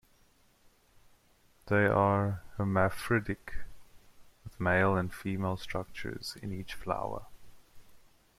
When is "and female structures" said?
4.95-6.35